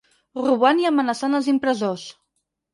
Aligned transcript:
Robant 0.45 0.81
i 0.85 0.87
amenaçant 0.91 1.41
els 1.43 1.53
impressors. 1.55 2.09